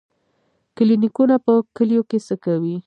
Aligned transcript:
کلینیکونه 0.77 1.35
په 1.45 1.53
کلیو 1.77 2.03
کې 2.09 2.17
څه 2.27 2.35
کوي؟ 2.43 2.75